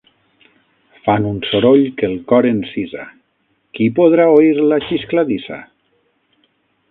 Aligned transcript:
Fan 1.07 1.27
un 1.31 1.35
soroll 1.49 1.83
que 1.99 2.07
el 2.11 2.15
cor 2.31 2.47
encisa; 2.53 3.05
qui 3.79 3.91
podrà 3.99 4.27
oir 4.39 4.67
la 4.71 4.83
xiscladissa? 4.87 5.61